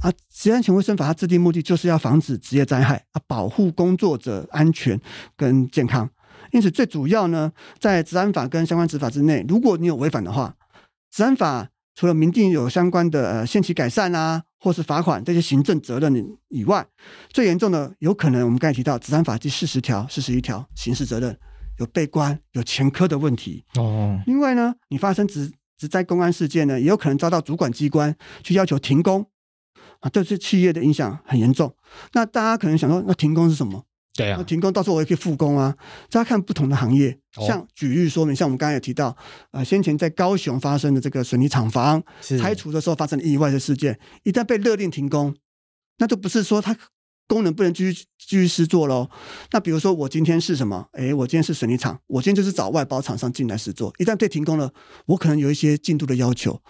[0.00, 5.00] 啊，职业安全卫生法它制定目的就是要防止职业灾害啊，保护工作者安全
[5.36, 6.08] 跟健康。
[6.52, 10.56] 因此，最主要呢，在治安法跟相关执法之内，如果你有违反的话，
[11.10, 16.12] 治安法除了明定有相关的呃限期改善啊，或是罚款这些行政责任
[16.48, 16.86] 以外，
[17.28, 21.38] 最严重的有可能我们刚才提到治安法第四十条、四十一条刑事责任，
[21.78, 23.64] 有被关、有前科的问题。
[23.76, 24.18] 哦。
[24.26, 29.26] 另外呢，你发生职职灾公安事件呢，也有可能遭到主管机关去要求停工
[30.00, 31.74] 啊，对这企业的影响很严重。
[32.12, 33.84] 那大家可能想说，那停工是什么？
[34.12, 35.74] 对啊，停工，到时候我也可以复工啊。
[36.10, 39.16] 大家看不同的行业，像举例说明，像我们刚才也提到，
[39.52, 45.34] 呃，先前在高雄发生的这个水泥厂房拆除的时候发生的意外的事件，一旦被勒令停工，
[45.98, 46.76] 那就不是说它
[47.28, 49.08] 功能不能继续继续施作喽。
[49.52, 50.88] 那比如说我今天是什么？
[50.92, 54.72] 哎，我今天是水泥厂，我今天就是找外包厂商进来施作，一旦被停工了，
[55.06, 56.60] 我可能有一些进度的要求。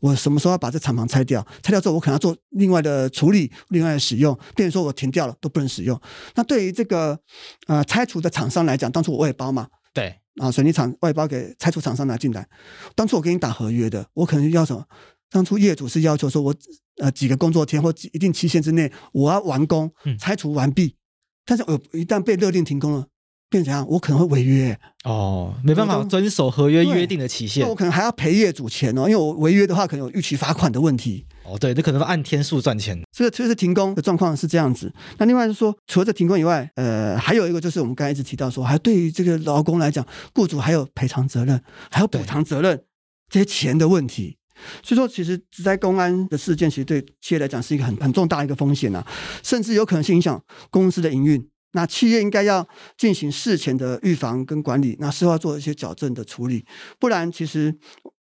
[0.00, 1.46] 我什么时候要把这厂房拆掉？
[1.62, 4.36] 拆掉之后，我可能要做另外的处理，另外的使用。
[4.56, 6.00] 变成说我停掉了都不能使用。
[6.34, 7.18] 那对于这个
[7.66, 12.48] 呃拆除的厂商来讲，当初我外包嘛，对啊，水泥厂外包给拆除厂商拿进来。
[12.94, 14.84] 当初我给你打合约的，我可能要什么？
[15.30, 16.54] 当初业主是要求说我
[16.98, 20.86] 呃几个工作天或一定期限之内我要完工拆除完毕。
[20.86, 20.96] 嗯、
[21.44, 23.06] 但是我一旦被勒令停工了。
[23.50, 23.86] 变成怎样？
[23.88, 27.62] 我可能会违约哦，没办法遵守合约约定的期限。
[27.62, 31.26] 那我可能还要赔业主钱哦，因为我违约的话，可能有逾期罚款的问题。
[31.44, 32.98] 哦，对，那可能按天数赚钱。
[33.10, 34.92] 这个就是停工的状况是这样子。
[35.18, 41.60] 那另外是说，除了这停工以外，呃，还有一个就是我们刚才一直提到说，还对于这个劳工来讲，雇主还有赔偿责任，
[41.90, 42.80] 还有补偿责任
[43.28, 44.36] 这些钱的问题。
[44.82, 49.04] 所以说，其实职灾公安的事件，其实对企业来讲是一个很很重大的一个风险啊，
[49.42, 51.42] 甚至有可能性影响公司的营运。
[51.72, 56.64] 那企业应该要进行事前的预防跟管理，那事后要做一些矫正的处理，
[56.98, 57.74] 不然其实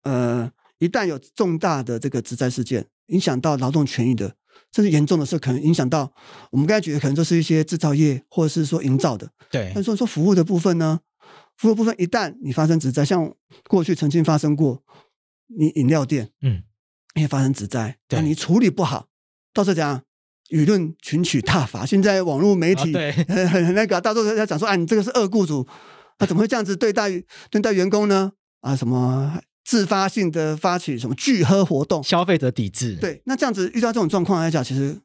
[0.02, 4.34] 呃，一旦有重大的这个职灾事件，影响到劳动权益的，
[4.72, 6.12] 甚至严重的时候可能影响到
[6.50, 9.30] 我们刚才举的，可能就是一些制造业或者是说营造的。
[9.50, 9.70] 对。
[9.74, 11.00] 但是说说服务的部分呢，
[11.56, 13.32] 服务部分一旦你发生职灾，像
[13.68, 14.82] 过去曾经发生过，
[15.56, 16.64] 你饮料店嗯
[17.14, 19.08] 也发生职灾，那你处理不好，
[19.54, 20.02] 到时候怎样？
[20.50, 22.94] 舆论群起挞伐，现在网络媒体
[23.28, 25.66] 很很那个，到时候在讲说，啊，你这个是恶雇主，
[26.18, 27.10] 那怎么会这样子对待
[27.50, 28.32] 对待员工呢？
[28.60, 34.96] 啊，什么自发性的发起什么拒喝活动，消费者抵制，对，那这样子遇到这种状况来讲，其实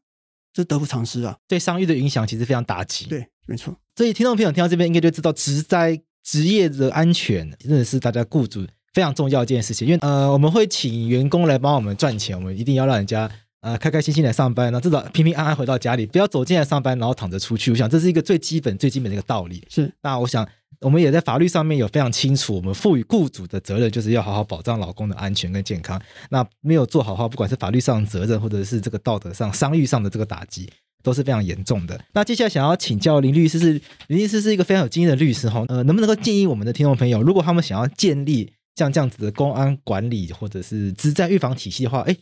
[0.53, 3.05] 这得不偿失啊，对商誉的影响其实非常打击。
[3.05, 3.75] 对，没错。
[3.95, 13.29] 所以听众朋友听到这边，应该就知道职灾职业的安全真的是大家雇主非常重要一件事情，因为呃，我们会请员工来帮我们赚钱，我们一定要让人家。
[13.61, 17.69] 呃，开开心心来上班，然后至少平平安安回到家里，不要走进来上班，然后躺着出去。
[17.69, 19.63] 我想这是一个最基本、最基本的一个道理。
[19.69, 19.93] 是。
[20.01, 20.47] 那我想，
[20.79, 26.01] 我们也在法律上面有非常清楚，我们赋予雇主的责任就是要好好保障老公的安全跟健康。
[26.31, 30.67] 那没有做好的话，不管是法律上的责任，或者是这个道德上、商誉上的这个打击，
[31.03, 32.03] 都是非常严重的。
[32.13, 42.17] 那接下来想要请教林律师是，林律师是一个非常有经验的律师哈，呃，能不能够建议我们的听众朋友，如果他们想要建立像这样子的公安管理或者是职灾预防体系的话，哎。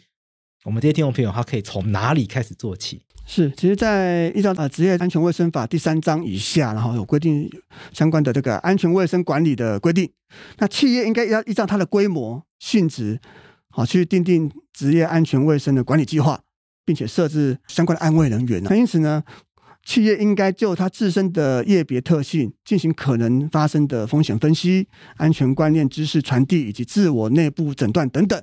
[0.65, 3.01] 我们这些听众朋友，他可以从哪里开始做起？
[3.25, 7.49] 是，其实，在依照啊职业安全卫生法第三章以下，然后有规定
[7.93, 10.09] 相关的这个安全卫生管理的规定。
[10.57, 13.21] 那企业应该要依照它的规模、性质，
[13.69, 16.41] 好去订定职业安全卫生的管理计划，
[16.85, 18.61] 并且设置相关的安慰人员。
[18.63, 19.23] 那因此呢，
[19.85, 28.39] 企业应该就它自身的业别特性进行可能发生的风险分析、安全观念知识传递以及自我内部诊断等等。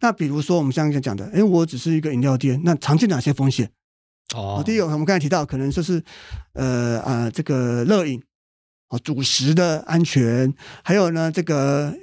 [0.00, 3.70] 那比如说我们像刚才讲的，哎，我只是一个饮料店，那常见哪些风险？
[4.34, 6.02] 哦，第一个我们刚才提到，可能就是
[6.52, 8.22] 呃啊、呃、这个热饮
[8.88, 10.52] 啊主食的安全，
[10.84, 11.96] 还有呢这个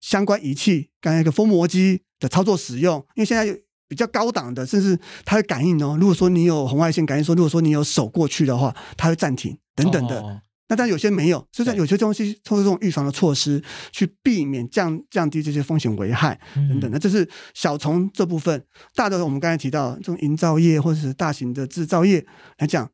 [0.00, 3.56] 相关仪器，刚才一个封膜机的操作使用，因为现在有。
[3.88, 5.96] 比较高档的，甚至它会感应哦。
[6.00, 10.20] 如果说你有红外线感应，说如果说你有手过去的话，它会暂停等等的。
[10.20, 16.98] 哦、那但有些没有，所以有些东西通过这种预防的措施，去避免降降低这些风险危害等等的。
[16.98, 22.24] 这是小虫这部分，大的我们刚才提到这种营造业或者是大型的制造业
[22.58, 22.90] 来讲，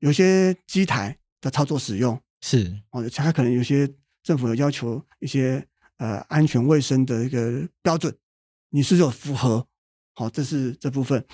[0.00, 3.88] 有些机台的操作使用是哦，它可能有些
[4.24, 5.64] 政府有要求一些
[5.98, 8.12] 呃安全卫生的一个标准，
[8.70, 9.64] 你是有符合。
[10.14, 11.24] 好，这是这部分。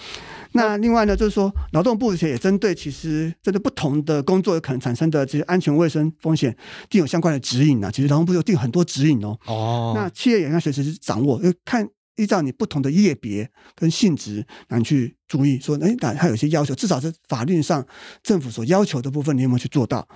[0.53, 6.57] 那另外呢，就是说，劳动部也针对其实针对不同的工作有可能产生的这些安全卫生风险，
[6.89, 7.91] 定有相关的指引啊。
[7.91, 9.37] 其实劳动部有定很多指引哦。
[9.47, 9.93] 哦。
[9.97, 17.85] 那企业也要随时掌握，因为看依照你不同的业别跟性质，来去注意说，哎，那它有些要求，至少是法律上
[18.23, 20.07] 政府所要求的部分，你有没有去做到？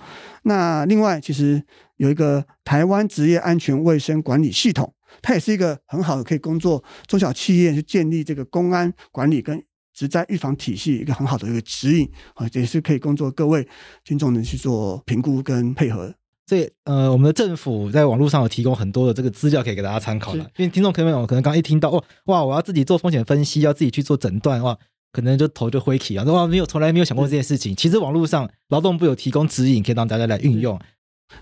[0.43, 1.61] 那另外，其实
[1.97, 4.93] 有一个台湾职业安全卫生管理系统。
[5.21, 13.67] 它也是一个很好的可以工作中小企业去建立这个公安管理跟职灾预防体系一个很好的一个指引啊，也是可以工作各位
[14.03, 16.13] 听众能去做评估跟配合。
[16.47, 20.43] 所以呃，我们的政府在网络上有提供很多的这个资料可以给大家参考了。
[20.57, 24.77] 因为听众可能可能刚一听到哦哇，我要自己做风险分析，要自己去做诊断哇，
[25.11, 27.75] 可能就头就灰起啊，哇没有从来没有想过这件事情。
[27.75, 30.79] 其实网络上劳动部有提供指引，可以让大家来运用。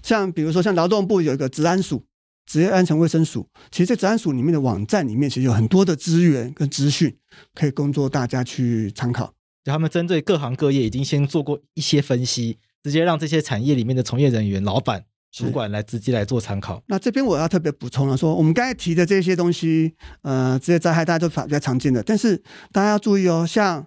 [0.03, 2.03] 像比如说像劳动部有一个职安署。
[2.45, 7.17] 职业安全卫生署，其实，在职安署里面的网站里面，其实有很多的资源跟资讯，
[7.53, 9.33] 可以供作大家去参考。
[9.63, 16.83] 就他们针对各行各业已经先做过一些分析，直接让这些产业里面的从业人员、老板、主管来直接来做参考。
[16.87, 22.35] 那这边我要特别补充了，说我们刚才提的这些东西，呃，职业灾害大家都比较常见的，但是
[22.71, 23.85] 大家要注意哦，像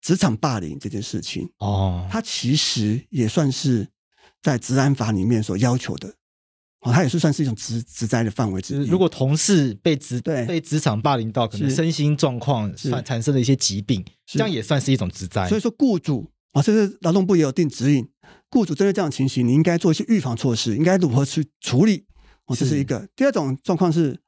[0.00, 3.88] 职场霸凌这件事情哦，它其实也算是
[4.42, 6.14] 在治安法里面所要求的。
[6.80, 8.86] 哦，它也是算是一种职职灾的范围之一。
[8.86, 15.48] 如果同事被职对被职场霸凌到，可能身心状况产产生了一些疾病，这样也算是一种职灾。
[15.48, 18.08] 所以说，雇主啊，这是劳动部也有定指引，
[18.48, 22.06] 雇主针对这样的情形，你应该做一些预防措施，应该如何去处理？
[22.46, 23.08] 哦，这是一个。
[23.16, 24.20] 第二种状况是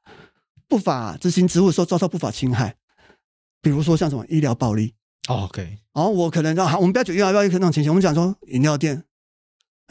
[0.67, 2.75] 不法执行职务的时候遭受不法侵害，
[3.61, 4.93] 比如说像什么医疗暴力。
[5.29, 5.61] 哦，OK，
[5.93, 9.05] 然后我可能啊，我们不要举医疗暴力那种情形，我们讲说饮料店。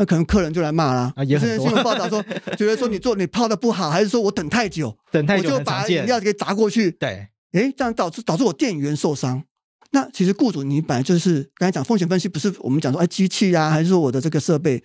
[0.01, 2.25] 那可能客人就来骂啦，啊，也是新闻报道说，
[2.57, 6.91] 觉得说你做你泡的不好，还是说我等太久，等太久，我就把饮料给砸过去。
[6.93, 9.45] 对，诶，这样导致导致我店员受伤。
[9.91, 14.83] 那其实雇主你本来就是刚才讲风险分析，不是我们讲说哎机器啊，还是说我的这个设备，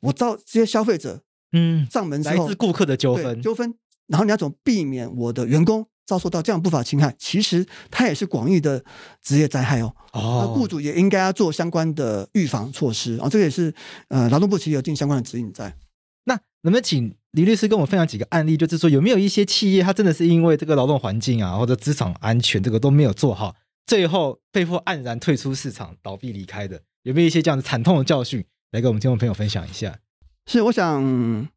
[0.00, 1.86] 我造这些消费者嗯。
[1.88, 3.40] 上门之后来自顾客的纠纷。
[3.40, 3.72] 纠纷，
[4.08, 8.82] 然后你要怎么避免我的员工遭受到这样不法侵害，其实它也是广义的
[9.22, 9.92] 职业灾害哦。
[10.12, 13.28] 哦，那雇主也应该要做相关的预防措施啊、哦。
[13.28, 13.74] 这个也是
[14.08, 15.76] 呃，劳动部其实有定相关的指引在。
[16.24, 23.54] 那能不能请李律师跟我分享几个案例，就是说有没有一些企业，它真的是因为这个劳动环境啊，或者职场安全这个都没有做好，
[23.86, 26.80] 最后被迫黯然退出市场，倒闭离开的？
[27.02, 29.98] 有没有一些这样子惨痛的教训，来跟我们听众朋友分享一下？
[30.46, 31.55] 是，我想。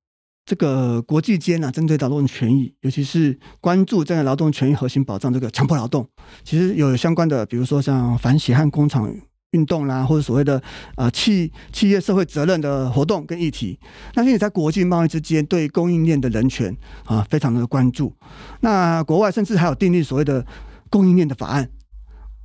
[0.49, 6.09] 这个国际间啊，针对劳动权益，尤其是关注这个劳动权益核心保障，这个强迫劳动，
[6.43, 9.07] 其实有相关的，比如说像反血汗工厂
[9.51, 10.59] 运动啦，或者所谓的
[10.95, 13.79] 呃企企业社会责任的活动跟议题。
[14.15, 18.15] 那现在在国际贸易之间，对供应链的人权啊，非常的关注。
[18.61, 20.43] 那国外甚至还有订立所谓的
[20.89, 21.69] 供应链的法案，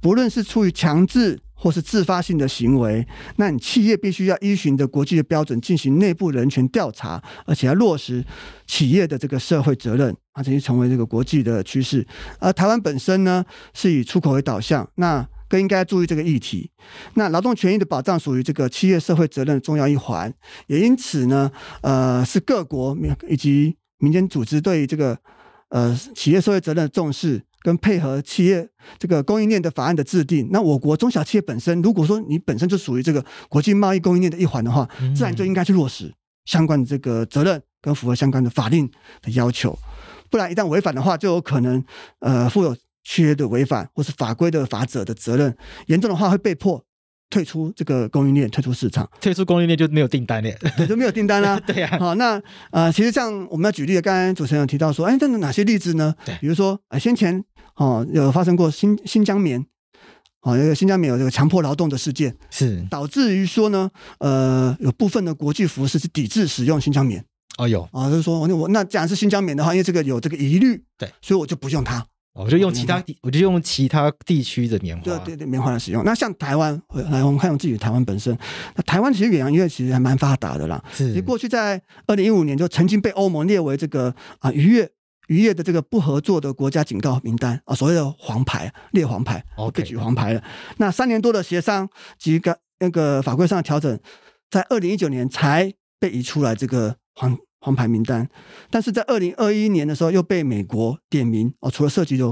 [0.02, 1.40] 不论是出于强制。
[1.64, 8.22] 或是自发性的行为，那你企业必须要依循着国际的标准进行内部人权调查，而且要落实
[8.66, 12.06] 企业的这个社会责任，啊，这些成为这个国际的趋势。
[12.38, 16.70] 而台湾本身呢，是以出口为导向，那更应该注意这个议题。
[17.14, 20.30] 那劳动权益的保障属于这个企业社会责任的重要一环，
[20.66, 21.50] 也因此呢，
[21.80, 22.94] 呃，是各国
[23.26, 25.18] 以及民间组织对于这个
[25.70, 27.42] 呃企业社会责任的重视。
[27.64, 36.12] 跟配合企业这个供应链的法案的制定，那我国中小企业本身，如果说你本身就属于这个国际贸易供应链的一环的话，自然就应该去落实
[36.44, 38.86] 相关的这个责任，跟符合相关的法令
[39.22, 39.78] 的要求，
[40.28, 41.82] 不然一旦违反的话，就有可能
[42.18, 46.84] 呃负有契约的违反或是法规的法者的责任，严重的话会被迫。
[47.30, 51.58] 退出这个供应链，退出市场，退出供应链就没有订单了，对，就没有订单啦。
[51.66, 56.14] 对呀、啊，好，那呃，其实像我们要举例，刚才主持人有提到说，哎，这是哪些例子呢？
[56.24, 57.42] 对，比如说，呃，先前
[57.76, 59.64] 哦有发生过新新疆棉，
[60.42, 67.24] 哦，有个新疆棉有这个强迫劳动的事件，是导致于说呢，呃，有部分的国际服饰是抵制使用新疆棉。
[67.58, 72.04] 哦，有啊，就是说我我那假如是新疆棉的话，因为这个有这个疑虑，对，所以我就不用它。
[72.34, 75.04] 我就用其他地，我就用其他地区的棉花。
[75.04, 76.02] 对对对，棉花来使用。
[76.02, 76.74] 那像台湾，
[77.12, 78.36] 来我们看我们自己台湾本身。
[78.74, 80.82] 那台湾其实远洋渔业其实还蛮发达的啦。
[80.92, 81.10] 是。
[81.10, 84.90] 其实过去在二零一五年就曾经被欧盟列为这个啊渔业
[85.28, 90.42] 渔业的这个不合作的国家警告名单啊，所谓的黄牌列黄牌，哦，被举黄牌了。
[90.78, 93.98] 那三年多的协商及个那个法规上的调整，
[94.50, 97.38] 在二零一九年才被移出来这个黄。
[97.64, 98.28] 黄牌名单，
[98.68, 102.30] 但是在二零二一年的时候又被美国点名哦，除了涉及有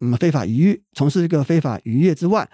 [0.00, 2.46] 嗯，非法渔业，从事这个非法渔业之外，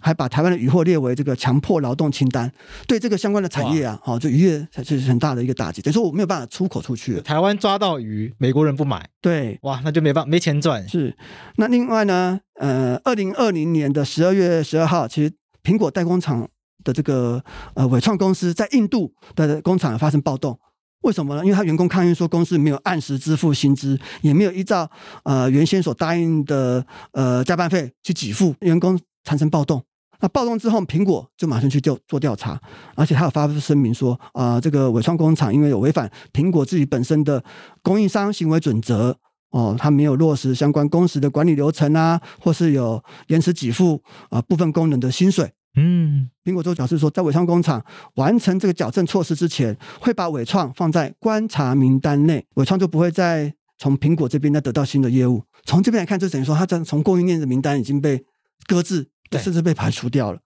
[0.00, 2.50] 还把台湾的渔获列为这个强迫劳动清单，
[2.88, 5.80] 对这个相关的产业啊，好哇，这渔业才是很大的一个打击。
[5.80, 7.20] 等于说我没有办法出口出去。
[7.20, 10.88] 台湾抓到鱼，美国人不买，对，哇，那就没办法，没钱赚。
[10.88, 11.16] 是，
[11.56, 15.32] 那另外呢，呃，二零二零年的十二月十二号，其实
[15.62, 16.48] 苹果代工厂
[16.82, 17.40] 的这个
[17.74, 20.58] 呃伟创公司在印度的工厂发生暴动。
[21.02, 21.44] 为什么呢？
[21.44, 24.90] 因为他员工抗议说，公司没有按时支付薪资，也没有依照
[25.22, 29.82] 呃原先所答应的呃加班费去给付，员工产生暴动。
[30.20, 32.60] 那暴动之后，苹果就马上去调做调查，
[32.96, 37.42] 而且他有发布声明说啊、这个伟创工厂因为有违反苹果自己本身的
[37.82, 39.16] 供应商行为准则
[39.50, 45.52] 哦，他没有落实相关工时的管理流程啊，或是有延迟给付啊、部分工人的薪水。
[45.78, 47.84] 嗯，苹果就表示说，在伟创工厂
[48.16, 55.44] 完成这个矫正措施之前，会把伟创放在观察名单内，伟创就不会再从苹果这边再得到新的业务。
[55.64, 58.24] 从这边来看，就等于说，它在从供应链的名单已经被
[58.66, 60.40] 搁置，甚至被排除掉了。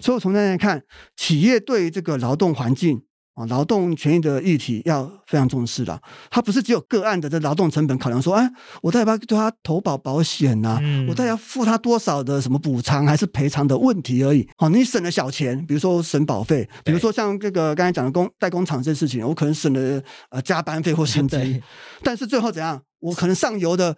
[0.00, 0.82] 所以从那边来看，
[1.16, 3.02] 企业对于这个劳动环境。
[3.36, 6.00] 啊，劳动权益的议题要非常重视了。
[6.30, 10.80] 它不是只有个案的这劳动成本考量，说，哎，我到底要对他投保保险呐、啊？
[10.82, 14.48] 嗯、我到底要付他多少的什么补偿还是赔偿的问题而已。
[14.56, 21.62] 好，你省了小钱，比如说省保费，比如说像这个刚才讲的工代工厂这事情，我可能省了呃加班费或薪资，对
[22.02, 22.80] 但是最后怎样？
[23.00, 23.94] 我可能上游的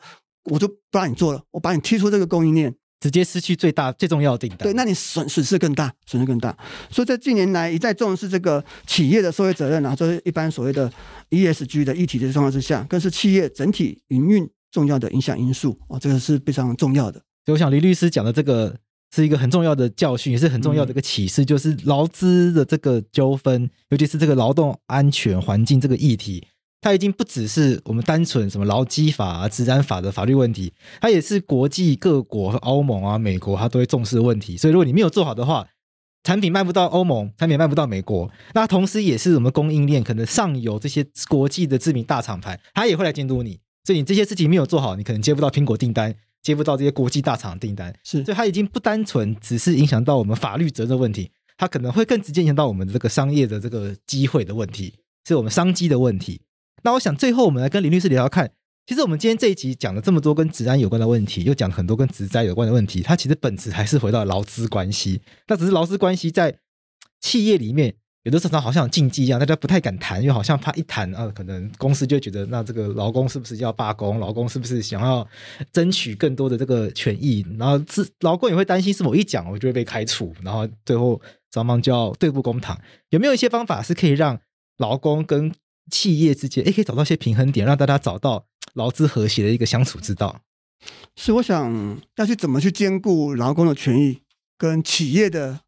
[0.51, 2.75] 我就不让你做了，我把你踢出这个供应链。
[3.01, 6.57] 直接失去最大最重要的订单，对，那你损损失更大，损失更大。
[6.91, 10.91] 所以在近年来一再重视这个企业的社会责任啊，就是一般所谓的
[11.31, 17.21] ESG 的议题的状况之下，更是企业整体营运重要的影响因素哦，这个是非常重要的。
[17.47, 18.77] 所以我想李律师讲的这个
[19.15, 26.47] 是一个很重要的教训，也是很重要的一个启示，嗯、就是劳资的这个纠纷，尤其是这个劳动安全环境这个议题。
[26.81, 34.57] 它已经不只是我们单纯什么劳基法啊、治安法的法律问题，它也是国际各国、欧盟啊、美国，它都会重视的问题。
[34.57, 35.67] 所以，如果你没有做好的话，
[36.23, 43.59] 产品卖不到欧盟，产品卖不到美国，那同时也是我们供应链可能上游这些国际的知名大厂牌，它也会来监督你。
[43.85, 47.93] 所以，你这些事情没有做好，你可能接不到苹果订单，接不到这些国际大厂的订单。
[48.05, 54.95] 是，所以它已经不单纯只是影响到我们法律责任问题，它可能会更直接影响到我们的这个商业的这个机会的问题，
[55.27, 56.43] 是我们商机的问题。
[56.83, 58.51] 那我想最后我们来跟林律师聊聊看，
[58.87, 65.21] 其实我们今天这一集讲了这么多跟职安有关的问题，又讲了很多跟职灾有关的问题，它其实本质还是回到劳资关系。
[65.47, 66.59] 那只是劳资关系在
[67.21, 75.27] 企业里面有的时候好像禁忌一样，大家不太敢谈，因为好像怕一谈啊，可能公司就觉得那这个劳工是不是要罢工，劳工是不是想要
[75.73, 81.21] 争取更多的这个权益，然后是劳工也会担心是否一讲我就会被开除，然后最后
[81.53, 82.79] 双方就要对簿公堂。
[83.11, 84.39] 有没有一些方法是可以让
[84.79, 85.51] 劳工跟
[85.91, 90.41] 企业之间，也可以找到一些平衡点，让大家找到劳资和谐的一个相处之道。
[91.17, 94.21] 是，我想要去怎么去兼顾劳工的权益
[94.57, 95.61] 跟企业的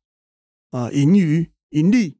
[0.70, 2.18] 呃盈余盈利，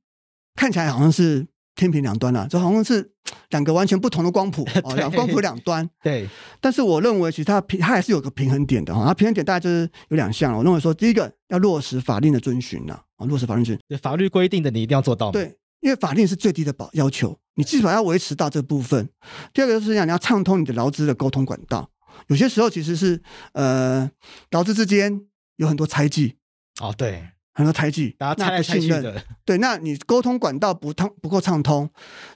[0.56, 3.12] 看起来好像是天平两端啊，就好像是
[3.50, 5.88] 两个完全不同的光谱 啊，两光谱两端。
[6.02, 6.28] 对。
[6.60, 9.04] 但是我认为，其实它平它还是有个平衡点的哈。
[9.06, 10.56] 它平衡点大概就是有两项。
[10.56, 15.30] 我认为说，第一个要落实法令的遵循呐，啊，落实法令遵循，法律规定的你一定要做到。
[15.30, 15.56] 对。
[15.80, 19.08] 因为法令是最低的保要求，你至少要维持到这部分。
[19.52, 21.90] 第二个就是讲你要畅通你的劳资的沟通管道。
[22.28, 24.10] 有些时候其实是呃
[24.50, 25.22] 劳资之间
[25.56, 26.36] 有很多猜忌
[26.80, 29.22] 哦，对，很多猜忌，大家猜来猜去的。
[29.44, 31.88] 对，那你沟通管道不通不够畅通，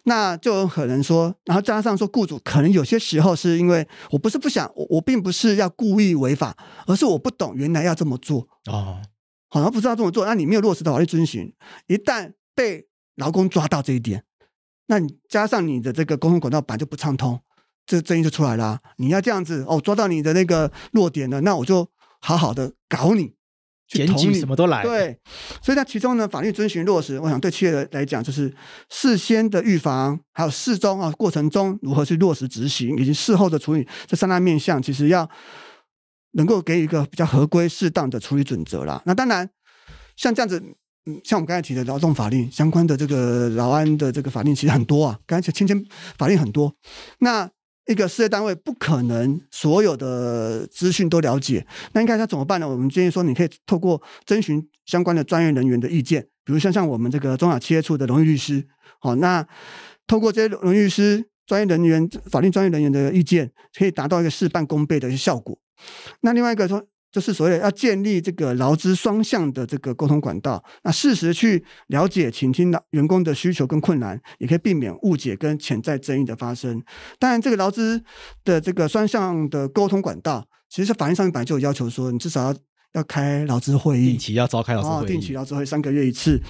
[0.04, 6.56] 那就有可能说，然后加上说雇主可能有些时候是因为我不是不想，我我并不是要故意违法，
[6.87, 9.00] 而是我不懂原来要这么做哦，
[9.48, 11.52] 好像不知道这么做，那你没有落实的法律遵循，
[11.87, 14.24] 一旦被劳工抓到这一点，
[14.87, 17.40] 那你加上你的这个沟通管道本来就不畅通，
[17.87, 18.79] 这个争议就出来了。
[18.99, 21.88] 你要这样子哦，抓到你的那个弱点了，那我就
[22.20, 23.33] 好好的搞你，
[23.88, 24.83] 检举什么都来。
[24.83, 25.18] 对，
[25.62, 28.55] 所以在其中呢，法律遵循落实，我想对企业来讲，就是
[28.90, 35.29] 事先的预防，还有事中啊过程中如何去落实执行，以及事后的处理这三大面向，其实要
[36.33, 39.03] 能够给予一个比较合规适当的处理准则啦。
[39.07, 39.49] 那当然，
[40.16, 40.62] 像这样子。
[41.06, 45.84] 嗯，像我们刚才提的劳动法令相关的这个劳安的这个法令其实很多啊，刚才签签
[46.16, 46.74] 法令很多。
[47.18, 47.50] 那
[47.86, 52.66] 一个事业单位不可能所有的资讯都了解，那应该要怎么办呢？
[52.66, 58.66] 我们建议说，你可以透过征询相关的专业人员的意见，比如像像我们这个中小企业处的荣誉律师，
[59.00, 59.46] 好，那
[60.06, 65.58] 透过这些荣誉律师、专业人员、法律专业人员的意见，可以达到一个事半功倍的一个效果。
[66.22, 66.82] 那另外一个说。
[67.14, 76.82] 就是所谓要建立这个劳资双向的这个沟通管道，那适时去了解、倾听了员工的需求跟困难，也可以避免误解跟潜在争议的发生。
[77.20, 78.03] 当然，这个劳资
[78.43, 82.57] 的这个双向的沟通管道，其实法律上面本来就有要求说，你至少要
[82.95, 86.43] 要开劳资会议，定期要召开劳资会议，定期劳资会三个月一次。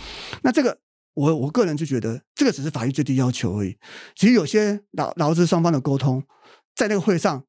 [0.42, 0.78] 那这个
[1.12, 3.76] 我我个人就觉得，这个只是法律最低要求而已。
[4.16, 6.22] 其实有些劳劳资双方的沟通，
[6.74, 7.44] 在那个会上。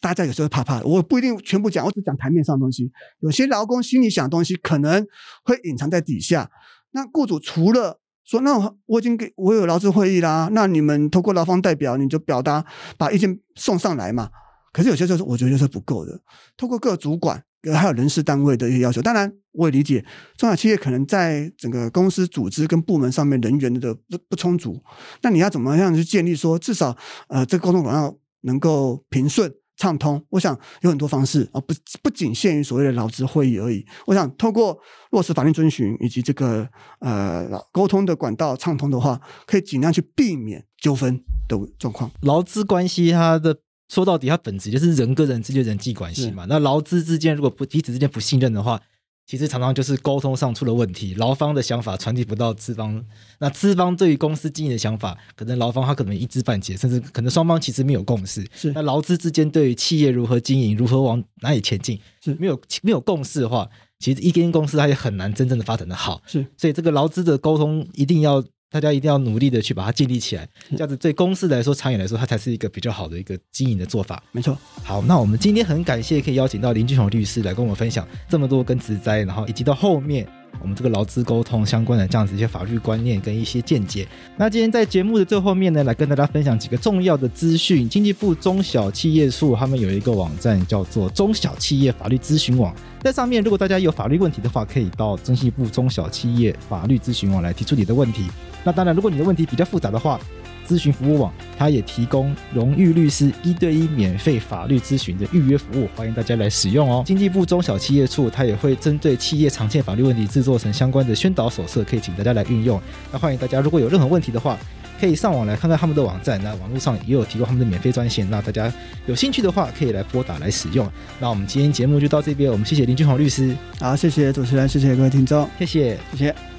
[0.00, 2.90] 大家有时候怕怕，我不一定全部讲，我只讲台面上的东西。
[3.20, 5.06] 有些劳工心里想的东西，可能
[5.44, 6.50] 会隐藏在底下。
[6.92, 12.64] 那雇主除了说，那我，我已经给我有劳资会议啦，那你们透过劳方代表，你就表达
[12.96, 14.30] 把意见送上来嘛。
[14.72, 16.20] 可是有些时候，我觉得就是不够的。
[16.56, 17.42] 透过各主管
[17.74, 20.04] 还有人事单位的一些要求，当然我也理解
[20.36, 24.80] 中小企业可能在整个公司组织跟部门上面人员的不不充足。
[25.22, 26.96] 那你要怎么样去建立说，至少
[27.28, 29.52] 呃这个沟通管道能够平顺？
[29.78, 31.72] 畅通，我想有很多方式啊，不
[32.02, 33.86] 不仅限于所谓的劳资会议而已。
[34.06, 34.78] 我想透过
[35.12, 36.68] 落实法律遵循以及这个
[36.98, 41.18] 呃沟通的管道畅通的话，可以尽量去避免纠纷
[41.48, 42.10] 的状况。
[42.22, 43.56] 劳资关系它的
[43.88, 46.44] 说到底，它本质就是人跟人之间人际关系嘛。
[46.48, 48.80] 那劳资之间如果不彼此之间不信任的话，
[49.28, 53.04] 其实常常就是沟通上出了问题，劳方的想法传递不到资方，
[53.40, 58.42] 那资方对于公司经营的想法，可能劳方他可能一知半解，甚至可能双方其实没有共识。
[58.54, 63.68] 是，那劳资之间对于企业如何经营、如何往哪里前进，是没有没有共识的话，
[63.98, 66.22] 其实一间公司它也很难真正的发展的好。
[66.26, 68.42] 是，所以这个劳资的沟通一定要。
[68.70, 74.22] 大家一定要努力的去把它建立起来，这样子对公司来说，长远来说，它才是一个比较好的一个经营的做法。
[74.32, 74.56] 没错。
[74.84, 80.28] 好，那我们今天很感谢可以邀请到林俊雄律师来跟我们分享这么多跟职灾，然后以及到后面。
[80.60, 84.06] 我们这个劳资沟通相关的这样子一些法律观念跟一些见解。
[84.36, 87.88] 那今天在节目的最后面呢，来跟大家分享几个重要的资讯。
[87.88, 98.26] 经济部中小企业处他们有一个网站叫做中小企业法律咨询网，在上面如果大家有法律问题的话，可以到经济部中小企业法律咨询网来提出你的问题。
[98.64, 100.20] 那当然，如果你的问题比较复杂的话，
[100.68, 107.02] 咨询服务网，它也提供荣誉律师一对一免费法律咨询的预约服务，欢迎大家来使用哦。
[107.06, 112.78] 经济部中小企业处，它也会针对企业常见法律问题制作成相关的宣导手册，可以请大家来运用。
[113.10, 114.58] 那欢迎大家，如果有任何问题的话，
[115.00, 118.72] 可以上网来看看他们的网站，那网络上也有提供他们的免费专线，那大家
[119.06, 120.90] 有兴趣的话，可以来拨打来使用。
[121.20, 126.57] 那我们今天节目就到这边，我们谢谢林俊宏律师，好，谢谢主持人，谢谢各位听众，谢谢，谢谢。